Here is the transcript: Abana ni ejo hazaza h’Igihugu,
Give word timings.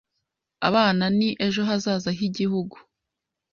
Abana 0.67 1.05
ni 1.17 1.29
ejo 1.45 1.61
hazaza 1.69 2.09
h’Igihugu, 2.17 2.75